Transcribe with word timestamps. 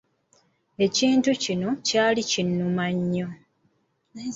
Ekintu 0.85 1.29
kino 1.43 1.69
kyali 1.87 2.21
kinnuma 2.31 2.85
nnyo. 2.97 3.27